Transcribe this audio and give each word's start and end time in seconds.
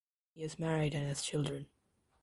He 0.33 0.41
is 0.41 0.57
married 0.57 0.95
and 0.95 1.07
has 1.07 1.21
children. 1.21 1.67